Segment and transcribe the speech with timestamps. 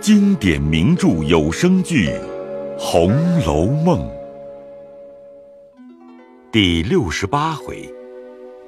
[0.00, 2.08] 经典名著有声剧
[2.78, 3.12] 《红
[3.44, 4.00] 楼梦》
[6.50, 7.86] 第六十八回：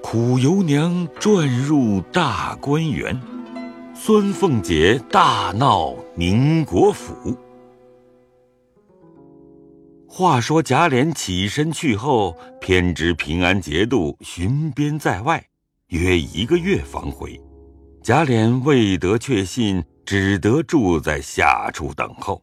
[0.03, 3.19] 苦尤娘转入大观园，
[3.95, 7.35] 孙凤姐大闹宁国府。
[10.07, 15.43] 话说贾琏起身去后，偏知平安节度巡边在外，
[15.87, 17.41] 约一个月方回。
[18.03, 22.43] 贾琏未得确信，只得住在下处等候。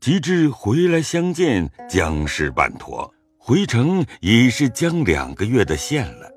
[0.00, 6.30] 及至回来相见，将事办妥，回城已是将两个月的限了。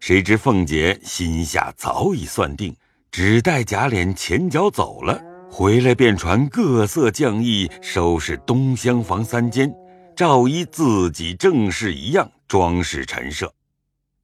[0.00, 2.74] 谁知凤姐心下早已算定，
[3.10, 5.20] 只待贾琏前脚走了，
[5.50, 9.72] 回来便传各色匠役收拾东厢房三间，
[10.16, 13.52] 照依自己正事一样装饰陈设。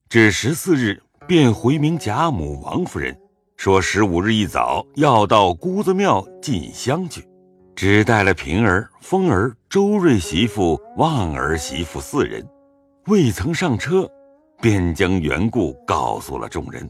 [0.08, 1.02] 至十四日。
[1.26, 3.18] 便回明贾母、王夫人，
[3.56, 7.26] 说十五日一早要到姑子庙进香去，
[7.74, 12.46] 只带了平儿、凤儿、周瑞媳妇、旺儿媳妇四人，
[13.06, 14.08] 未曾上车，
[14.60, 16.88] 便将缘故告诉了众人，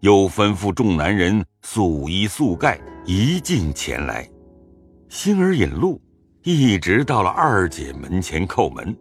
[0.00, 4.28] 又吩咐众男人素衣素盖，一进前来。
[5.08, 6.00] 星儿引路，
[6.42, 8.94] 一直到了二姐门前叩门，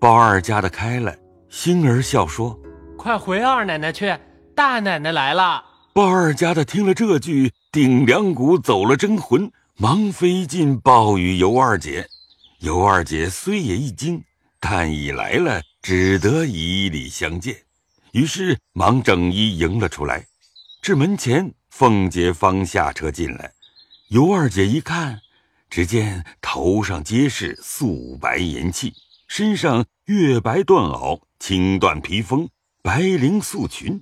[0.00, 1.14] 包二家的开了，
[1.48, 2.58] 星儿笑说。
[2.96, 4.12] 快回二奶奶去，
[4.56, 5.64] 大奶奶来了。
[5.98, 12.06] 鲍二家的听了这句，顶梁骨走了真魂，忙飞进鲍与尤二姐。
[12.60, 14.22] 尤二姐虽也一惊，
[14.60, 17.56] 但已来了，只得以礼相见。
[18.12, 20.24] 于是忙整衣迎了出来。
[20.80, 23.52] 至门前，凤姐方下车进来。
[24.10, 25.20] 尤二姐一看，
[25.68, 28.94] 只见头上皆是素白银器，
[29.26, 32.48] 身上月白缎袄，青缎披风。
[32.84, 34.00] 白绫素裙，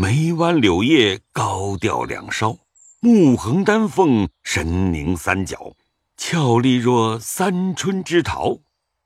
[0.00, 2.56] 眉弯柳叶高吊两梢，
[3.00, 5.74] 目横丹凤，神凝三角，
[6.16, 8.60] 俏丽若三春之桃，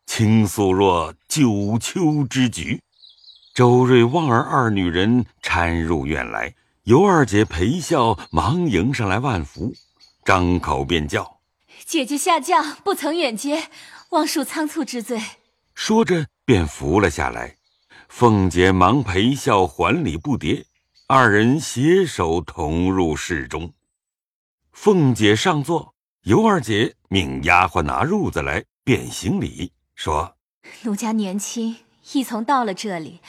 [0.05, 2.83] 清素若九秋之菊。
[3.55, 9.73] 周瑞、望儿二女人搀入院来，尤二姐陪笑，忙迎上来万福，
[10.27, 11.41] 张口便叫
[11.87, 13.71] ：“姐姐下降，不曾远接，
[14.11, 15.19] 望恕仓促之罪。”
[15.75, 17.57] 说着便扶了下来。
[18.11, 20.65] 凤姐忙陪笑还礼不迭，
[21.15, 23.75] 二人携手同入室中。
[24.73, 30.39] 凤姐上座，尤二姐命丫鬟拿褥子来，便行礼，说
[30.85, 31.77] ：“奴家年轻，
[32.15, 33.21] 一从到了这里，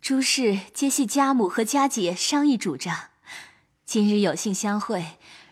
[0.00, 2.96] 诸事皆系家母和家姐商议主张。
[3.84, 5.04] 今日有幸相会，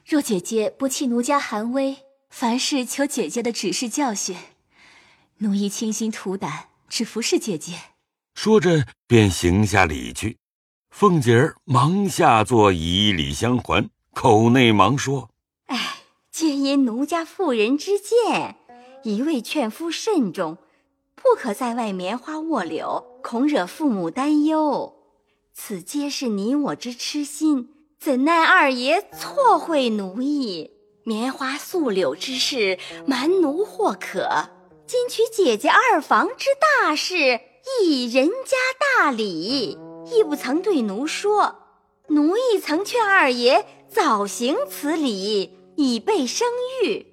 [0.06, 1.97] 若姐姐不弃奴家寒微，
[2.31, 4.37] 凡事求姐姐的指示教训，
[5.38, 7.76] 奴亦倾心吐胆，只服侍姐姐。”
[8.38, 10.38] 说着，便行下礼去。
[10.93, 15.31] 凤姐儿忙下座以礼相还，口内忙说
[15.67, 15.97] ：“哎，
[16.31, 18.57] 皆因奴家妇人之见，
[19.03, 20.59] 一味劝夫慎重，
[21.17, 24.95] 不可在外棉花卧柳，恐惹父母担忧。
[25.55, 30.73] 此皆是你我之痴心，怎奈二爷错会奴意。
[31.05, 34.51] 棉花素柳之事，瞒奴或可，
[34.87, 37.41] 今娶姐姐二房之大事。”
[37.81, 38.57] 亦人家
[38.99, 41.57] 大礼，亦不曾对奴说。
[42.09, 46.49] 奴亦曾劝二爷早行此礼，以备生
[46.83, 47.07] 育。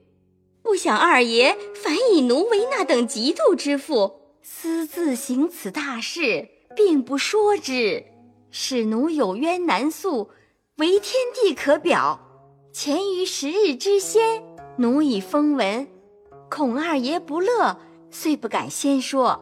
[0.62, 8.06] 不想二爷反以奴为那等嫉妒之妇，私自行此大事，并不说之，
[8.52, 10.30] 使奴有冤难诉，
[10.78, 12.20] 为天地可表。
[12.74, 14.44] 前于十日之先，
[14.78, 15.88] 奴已封闻，
[16.50, 17.80] 恐二爷不乐，
[18.12, 19.40] 遂不敢先说。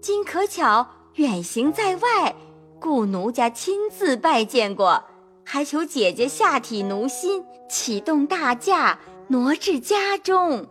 [0.00, 2.34] 今可巧远行在外，
[2.80, 5.04] 故奴家亲自拜见过，
[5.44, 8.98] 还求姐姐下体奴心，启动大驾，
[9.28, 10.66] 挪至家中。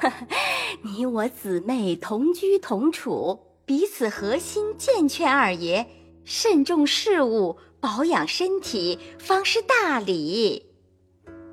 [0.82, 5.86] 你我姊妹同居同处，彼此核心，健劝二爷
[6.24, 10.66] 慎重事务，保养身体，方是大礼。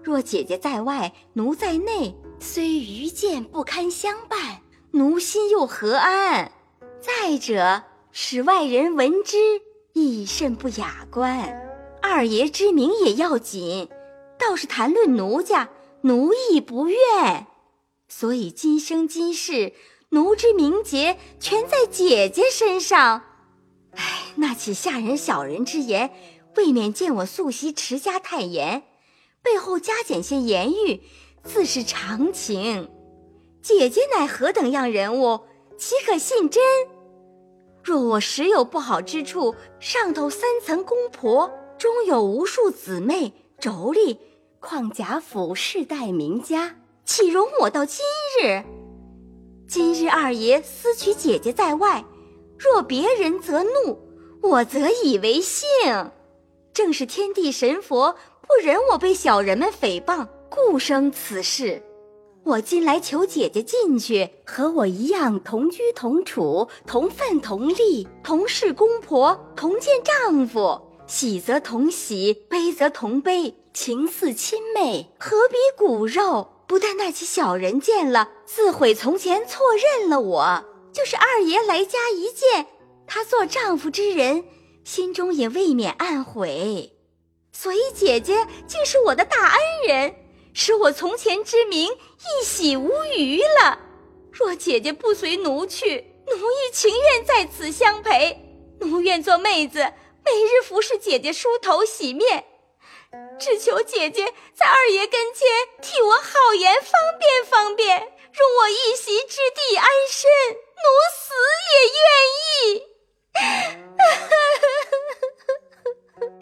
[0.03, 4.61] 若姐姐在外，奴在内，虽愚见不堪相伴，
[4.91, 6.51] 奴心又何安？
[7.01, 9.38] 再者，使外人闻之，
[9.97, 11.63] 亦甚不雅观。
[12.01, 13.89] 二爷之名也要紧，
[14.38, 15.69] 倒是谈论奴家，
[16.01, 17.47] 奴亦不愿。
[18.07, 19.73] 所以今生今世，
[20.09, 23.23] 奴之名节全在姐姐身上。
[23.95, 26.11] 唉，那起下人小人之言，
[26.55, 28.83] 未免见我素习持家太严，
[29.41, 31.01] 背后加减些言语，
[31.43, 32.89] 自是常情。
[33.61, 35.41] 姐姐乃何等样人物？
[35.77, 36.63] 岂可信真？
[37.88, 43.31] 若我实有不好之处，上头三层公婆，中有无数姊妹
[43.62, 44.18] 妯娌，
[44.60, 46.75] 况贾府世代名家，
[47.06, 48.04] 岂容我到今
[48.44, 48.66] 日？
[49.69, 52.04] 今日二爷私娶姐姐在外，
[52.60, 53.98] 若别人则怒，
[54.42, 55.66] 我则以为幸。
[56.74, 61.81] 正是天地神佛不忍我被小人们诽谤，故生此事。
[62.47, 76.47] 我今来求姐姐进去，和我一样同居同处，同愤同利，同是公婆，同见丈夫，喜则同喜，悲则同悲，情似亲妹，何比骨肉？
[76.67, 82.65] 不但那起小人见了，自悔从前错认了我；就是二爷来家一见，
[83.05, 84.45] 他做丈夫之人，
[84.85, 86.93] 心中也未免暗悔。
[87.51, 89.59] 所以姐姐竟是我的大恩
[89.89, 90.15] 人。
[90.59, 93.77] 使我从前之名一洗无余了。
[94.31, 98.36] 若姐姐不随奴去，奴亦情愿在此相陪。
[98.80, 99.81] 奴愿做妹子，
[100.25, 102.44] 每日服侍姐姐梳头洗面，
[103.39, 105.48] 只求姐姐在二爷跟前
[105.80, 108.10] 替我好言方便方便，容
[108.60, 110.27] 我一席之地安身，
[110.74, 110.81] 奴
[111.13, 111.36] 死
[111.69, 112.10] 也愿
[112.65, 112.81] 意。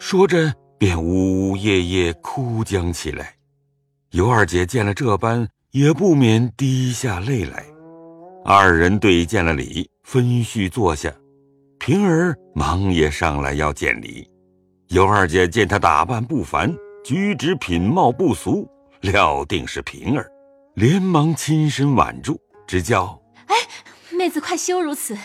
[0.00, 3.35] 说着，便呜呜咽咽哭将起来。
[4.12, 7.64] 尤二姐见了这般，也不免滴下泪来。
[8.44, 11.12] 二人对见了礼，分序坐下。
[11.78, 14.26] 平儿忙也上来要见礼。
[14.88, 16.72] 尤二姐见她打扮不凡，
[17.04, 18.66] 举止品貌不俗，
[19.00, 20.30] 料定是平儿，
[20.74, 23.56] 连忙亲身挽住，只叫：“哎，
[24.16, 25.18] 妹子快休如此，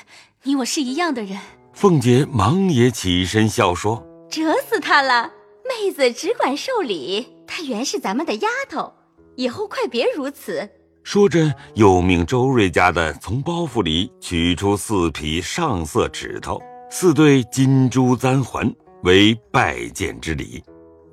[0.44, 1.38] 你我是一样的人。”
[1.72, 5.32] 凤姐忙也起身笑说：“折死他了，
[5.64, 8.94] 妹子只管受礼。”她原是咱们的丫头，
[9.36, 10.68] 以后快别如此。
[11.04, 20.64] 说着，又命周瑞家的从包袱里取出四匹上色指头、四对金珠簪环，为拜见之礼。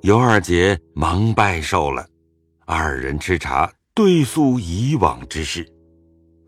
[0.03, 2.07] 尤二姐忙拜受了。
[2.65, 5.67] 二人吃茶，对诉以往之事。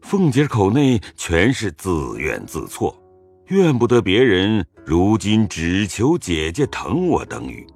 [0.03, 2.95] 凤姐口内全是自怨自错，
[3.47, 7.67] 怨不得别人，如今只求姐姐疼我等语。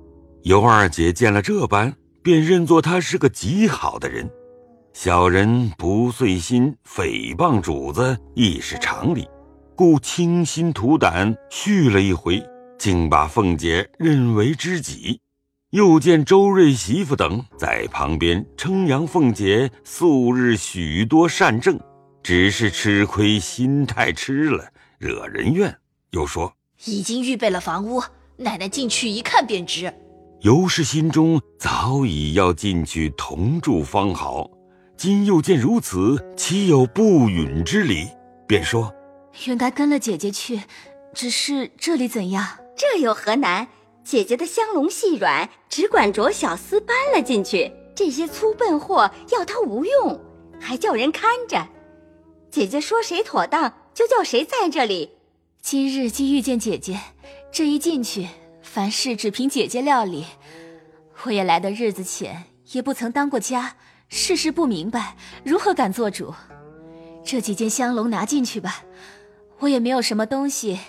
[0.44, 1.94] 尤二姐见了这般。
[2.26, 4.28] 便认作他是个极好的人，
[4.94, 9.30] 小人不遂心，诽谤主子亦是常理，
[9.76, 12.44] 故倾心吐胆续了一回，
[12.80, 15.22] 竟把凤姐认为知己。
[15.70, 21.80] 又见周瑞媳妇等在旁边称扬凤姐素日许多善政，
[22.24, 24.68] 只是吃亏心太痴了，
[24.98, 25.78] 惹人怨。
[26.10, 26.52] 又说
[26.86, 28.02] 已经预备了房屋，
[28.38, 29.94] 奶奶进去一看便知。
[30.46, 34.48] 尤氏心中早已要进去同住方好，
[34.96, 38.08] 今又见如此，岂有不允之理？
[38.48, 38.94] 便说
[39.48, 40.62] ：“原该跟了姐姐去，
[41.16, 42.60] 只是这里怎样？
[42.78, 43.68] 这有何难？
[44.04, 47.72] 姐姐的香笼细软，只管着小厮搬了进去。
[47.96, 50.22] 这些粗笨货要她无用，
[50.60, 51.68] 还叫人看着。
[52.52, 55.10] 姐姐说谁妥当，就叫谁在这里。
[55.64, 57.00] 今日既遇见姐姐，
[57.52, 58.28] 这一进去。”
[58.66, 60.26] 凡事只凭姐姐料理，
[61.24, 63.76] 我也来的日子浅，也不曾当过家，
[64.10, 65.16] 事事不明白，
[65.46, 66.34] 如何敢做主？
[67.24, 68.84] 这几件香笼拿进去吧，
[69.60, 70.80] 我也没有什么东西，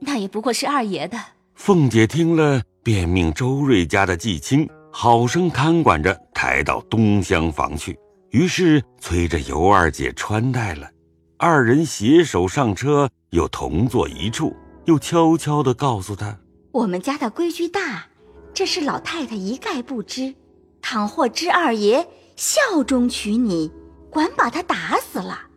[0.00, 1.18] 那也不过是二爷的。
[1.54, 7.98] 凤姐听了，便命周瑞家的季青好生看管着，抬到东厢房去。
[8.30, 10.90] 于是催着尤二姐穿戴了，
[11.38, 16.36] 二人携手上车，又同坐一处，又悄悄地告诉她。
[16.72, 18.06] 我们家的规矩大，
[18.54, 20.34] 这是老太太一概不知。
[20.82, 23.70] 倘或知二爷效忠娶你，
[24.08, 25.48] 管把他打死了。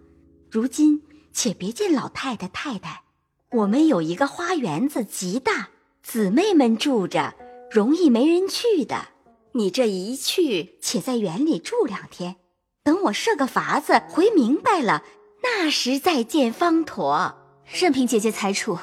[0.50, 3.04] 如今且别见老太太太太，
[3.52, 5.70] 我们有一个花园子极大，
[6.02, 7.36] 姊妹们住着，
[7.72, 9.10] 容易没人去的。
[9.54, 12.38] 你这一去，且在园里住两天，
[12.84, 15.04] 等我设个法子回明白了，
[15.44, 17.38] 那时再见方妥。
[17.72, 18.78] 任凭姐姐裁处。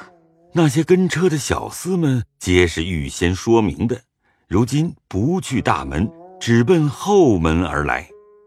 [0.53, 4.01] 那些跟车的小厮们皆是预先说明的，
[4.49, 8.05] 如今不去大门，只奔后门而来。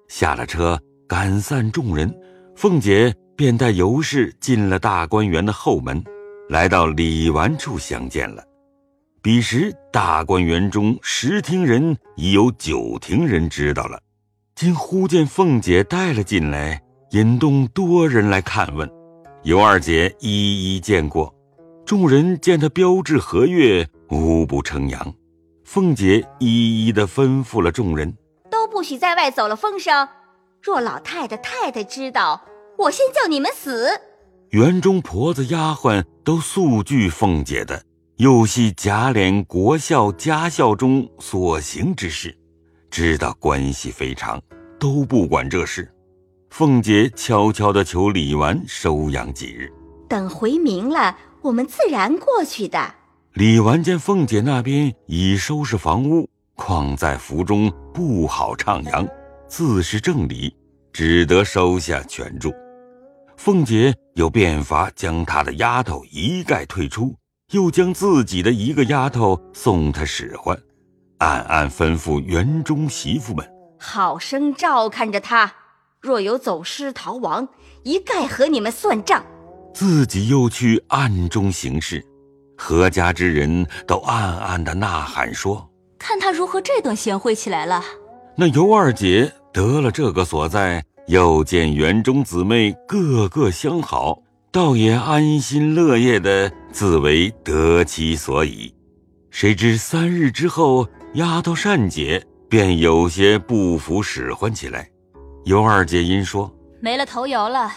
[0.09, 2.15] 下了车，赶散众人，
[2.57, 6.05] 凤姐便带尤氏进了大观园的后门，
[6.51, 8.45] 来到礼完处相见了。
[9.23, 13.99] 彼时大观园中十厅人已有九厅人知道了，
[14.55, 16.83] 今忽见凤姐带了进来，
[17.13, 18.87] 引动多人来看问，
[19.45, 21.35] 尤二姐一一见过。
[21.87, 25.15] 众人见他标致和悦，无不称扬。
[25.65, 28.17] 凤姐一一的吩咐了众人，
[28.51, 30.09] 都不许在外走了风声。
[30.63, 32.43] 若老太太、太太知道，
[32.79, 33.89] 我先叫你们死。
[34.51, 37.85] 园中婆子、丫鬟都素惧凤姐的，
[38.17, 42.35] 又系贾琏国孝家孝中所行之事，
[42.91, 44.41] 知道关系非常，
[44.79, 45.93] 都不管这事。
[46.49, 49.71] 凤姐悄悄的求李纨收养几日，
[50.09, 51.15] 等回明了，
[51.45, 52.95] 我们自然过去的。
[53.35, 59.07] 李纨见凤姐那边已收拾房屋，况在府中不好徜徉，
[59.47, 60.57] 自是正理，
[60.91, 62.51] 只得收下全住。
[63.37, 67.15] 凤姐有变法，将她的丫头一概退出，
[67.51, 70.59] 又将自己的一个丫头送她使唤，
[71.19, 73.47] 暗暗吩咐园中媳妇们，
[73.79, 75.53] 好生照看着她，
[76.01, 77.49] 若有走失逃亡，
[77.83, 79.27] 一概和你们算账。
[79.75, 82.03] 自己又去暗中行事。
[82.57, 87.83] 何家之人都暗暗的呐喊说：“看他如何这等贤惠起来了。”
[88.37, 98.73] 那尤二姐得了这个所在，又见园中姊妹个个相好，倒也安心乐业的自为得其所以。
[99.31, 104.89] 谁知三日之后，丫头善姐便有些不服使唤起来。
[105.45, 107.73] 尤二姐因说：“没了头油了，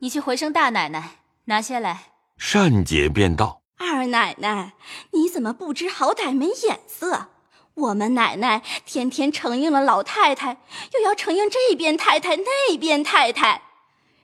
[0.00, 1.10] 你去回声大奶奶
[1.48, 3.60] 拿下来。”善姐便道。
[3.76, 4.72] 二奶奶，
[5.12, 7.28] 你怎么不知好歹没眼色？
[7.74, 10.58] 我们奶奶天天承应了老太太，
[10.94, 13.62] 又要承应这边太太那边太太，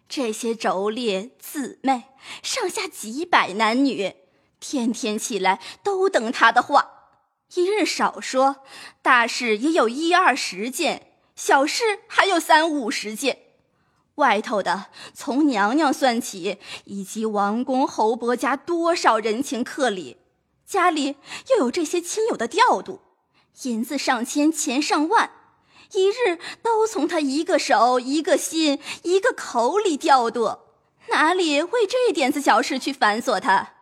[0.08, 2.04] 这些妯娌姊妹
[2.42, 4.14] 上下几百男女，
[4.58, 6.90] 天天起来都等她的话，
[7.54, 8.64] 一日少说，
[9.02, 13.43] 大事也有一二十件，小事还有三五十件。
[14.16, 20.18] 外头的，从娘娘算起，以及王公侯伯家多少人情客礼，
[20.64, 21.16] 家里
[21.50, 23.00] 又有这些亲友的调度，
[23.62, 25.30] 银子上千，钱上万，
[25.92, 30.58] 一日都从他一个手、一个心、一个口里调度，
[31.08, 33.74] 哪里为这点子小事去繁琐他？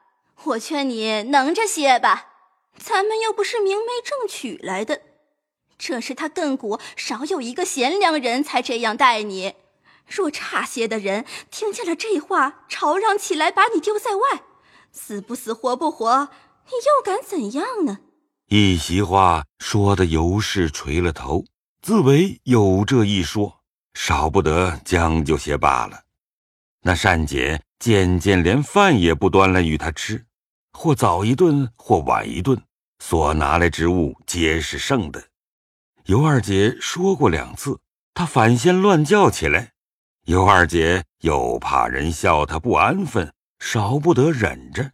[0.44, 2.28] 我劝你能着些吧，
[2.78, 5.02] 咱们又不是明媒正娶来的，
[5.78, 9.54] 这是他亘古少有一个贤良人才这样待你。
[10.14, 14.42] 若差些的人听见了这话，吵嚷起来，把你丢在外，
[14.92, 16.28] 死不死，活不活，
[16.66, 18.00] 你又敢怎样呢？
[18.48, 21.46] 一席话说的尤氏垂了头，
[21.80, 23.60] 自为有这一说，
[23.94, 26.02] 少不得将就些罢了。
[26.82, 30.26] 那善姐渐渐连饭也不端来与他吃，
[30.72, 32.60] 或早一顿，或晚一顿，
[32.98, 35.24] 所拿来之物皆是剩的。
[36.04, 37.80] 尤二姐说过两次，
[38.12, 39.71] 她反先乱叫起来。
[40.26, 44.92] 尤二姐又怕人笑她不安分，少不得忍着。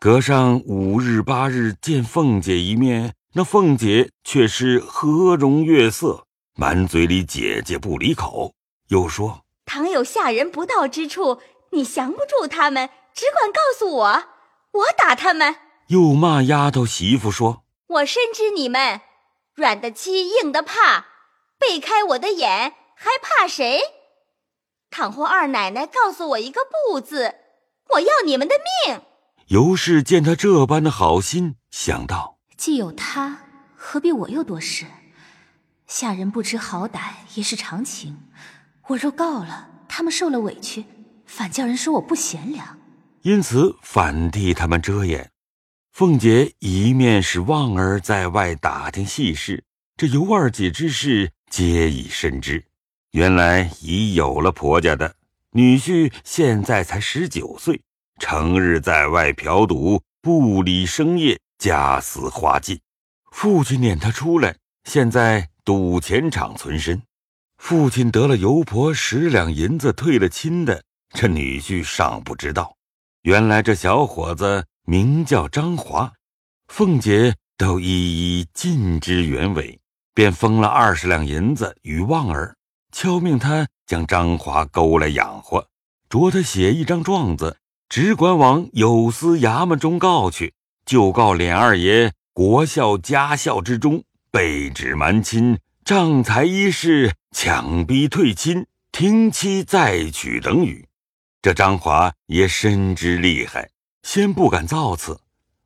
[0.00, 8.54] 隔上五日八日见凤姐一面，那凤姐却是和容悦色，满嘴里姐姐不离口，
[8.88, 11.40] 又说：“倘有下人不到之处，
[11.72, 14.24] 你降不住他们，只管告诉我，
[14.72, 15.56] 我打他们。”
[15.88, 19.02] 又骂丫头媳妇说：“我深知你们
[19.54, 21.06] 软的欺，硬的怕，
[21.58, 23.80] 背开我的眼，还怕谁？”
[24.90, 27.34] 倘或二奶奶告诉我一个不字，
[27.94, 28.54] 我要你们的
[28.86, 29.02] 命。
[29.48, 33.40] 尤氏见他这般的好心，想到既有他，
[33.76, 34.86] 何必我又多事？
[35.86, 36.98] 下人不知好歹
[37.34, 38.28] 也是常情。
[38.88, 40.84] 我若告了，他们受了委屈，
[41.26, 42.78] 反叫人说我不贤良，
[43.22, 45.30] 因此反替他们遮掩。
[45.92, 49.64] 凤姐一面是旺儿在外打听细事，
[49.96, 52.64] 这尤二姐之事皆已深知。
[53.16, 55.16] 原来已有了婆家的
[55.52, 57.80] 女婿，现在才十九岁，
[58.20, 62.78] 成日在外嫖赌，不理生业，家私花尽。
[63.32, 64.54] 父亲撵他出来，
[64.84, 67.00] 现在赌钱场存身。
[67.56, 72.76] 父亲得了油婆十两银子退了亲的，这女婿尚不知道。
[73.22, 76.12] 原来这小伙子名叫张华，
[76.68, 77.86] 凤姐都一
[78.40, 79.80] 一尽知原委，
[80.12, 82.54] 便封了二十两银子与旺儿。
[82.98, 85.68] 敲命他将张华勾来养活，
[86.08, 87.58] 着他写一张状子，
[87.90, 90.54] 只管往有司衙门中告去，
[90.86, 100.88] 就告脸二爷国孝家孝之中被指瞒亲、仗财一事、强逼退亲、停妻再娶等语。
[101.42, 103.68] 这张华也深知厉害，
[104.04, 105.20] 先不敢造次。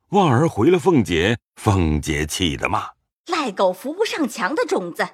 [0.09, 2.89] 望儿回了凤姐，凤姐气得骂
[3.31, 5.07] ：“赖狗扶不上墙的种子！”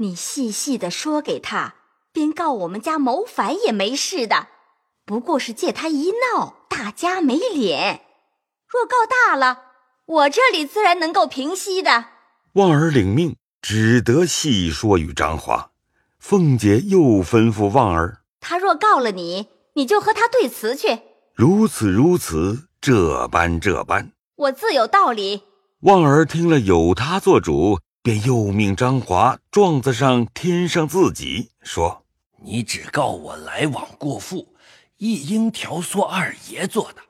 [0.00, 1.74] 你细细的说给他，
[2.10, 4.48] 便告我们家谋反也没事的，
[5.04, 8.00] 不过是借他一闹，大家没脸。
[8.66, 9.58] 若告大了，
[10.06, 12.06] 我这里自然能够平息的。
[12.54, 15.70] 望儿领命，只得细说与张华。
[16.18, 21.00] 凤姐又吩咐望儿：他若告了你，你就和他对词去。
[21.34, 25.42] 如此如此，这般这般，我自有道理。
[25.80, 32.06] 望儿听了有他做主，便又命张华状子上添上自己，说
[32.42, 34.54] ：“你只告我来往过户，
[34.96, 37.02] 一应调唆二爷做的。”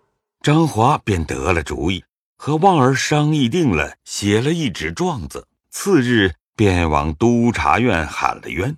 [0.42, 2.02] 张华便得了主意，
[2.37, 8.76] 和旺儿商议定了，写了一纸状子，次日便往督察院喊了冤。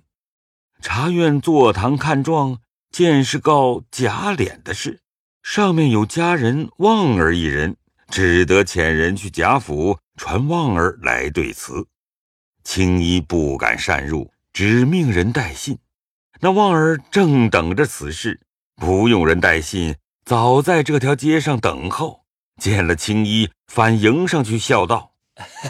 [0.81, 2.59] 察院坐堂看状，
[2.91, 4.99] 见是告贾琏的事，
[5.41, 7.77] 上面有家人旺儿一人，
[8.11, 11.87] 只得遣人去贾府传旺儿来对词。
[12.63, 15.77] 青衣不敢擅入，只命人带信。
[16.39, 18.41] 那旺儿正等着此事，
[18.75, 19.95] 不用人带信。
[20.25, 22.23] 早在这条街上等候，
[22.57, 25.11] 见了青衣，反迎上去笑道：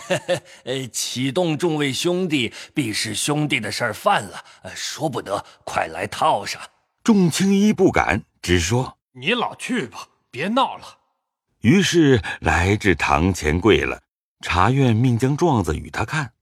[0.91, 4.43] “启动众位兄弟，必是兄弟的事儿犯了，
[4.75, 6.61] 说不得，快来套上。”
[7.03, 10.99] 众青衣不敢，只说：“你老去吧，别闹了。”
[11.61, 14.01] 于是来至堂前跪了。
[14.41, 16.33] 茶院命将状子与他看，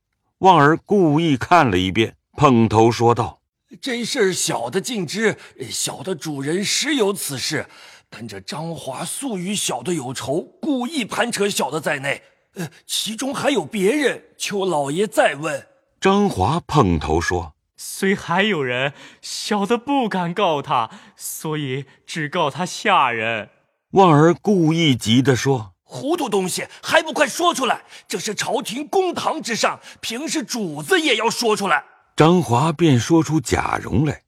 [0.41, 3.41] 望儿故意看了一遍，碰头说道
[3.79, 5.37] ：“这事儿小的尽知，
[5.69, 7.67] 小的主人实有此事。”
[8.09, 12.23] 但这张华素与小的有仇，故意攀扯小的在内，
[12.55, 15.67] 呃，其中还有别人，求老爷再问。
[15.99, 23.49] 张华碰头说：“虽还有人，小的不敢告他，所以只告他下人。”
[23.93, 27.81] 旺儿故意急地说：“糊涂东西，还不快说出来！
[28.07, 31.83] 这是朝廷公堂之上，平时主子也要说出来。”
[32.15, 34.21] 张华便说出贾蓉来，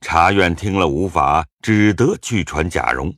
[0.00, 3.12] 察院听了无法，只得去传贾蓉。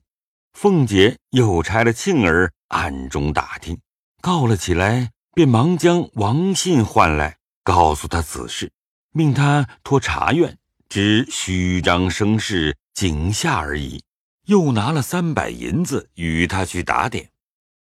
[0.54, 3.78] 凤姐又差了庆儿暗中打听，
[4.22, 8.72] 告了起来，便忙将王信唤来，告诉他此事，
[9.12, 10.56] 命他托茶院，
[10.88, 14.02] 只虚张声势，惊吓而已。
[14.46, 17.28] 又拿了三百银子与他去打点。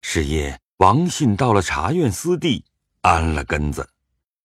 [0.06, 2.66] 是夜，王信到了茶院私地，
[3.02, 3.90] 安了根子。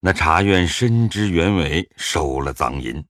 [0.00, 3.04] 那茶院深知原委，收了赃银。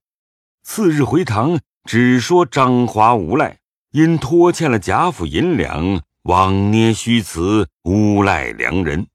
[0.65, 3.59] 次日回堂，只说张华无赖。
[3.93, 9.07] 因拖欠了贾府银两，枉捏虚词，诬赖良人。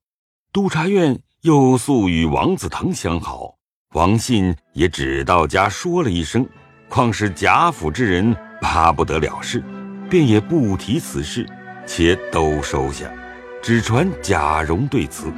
[0.52, 3.56] 督察院又素与王子腾相好，
[3.94, 6.48] 王信也只到家说了一声，
[6.88, 9.62] 况是贾府之人，巴不得了事，
[10.10, 11.46] 便也不提此事，
[11.86, 13.12] 且都收下，
[13.64, 15.32] 只传贾蓉对词。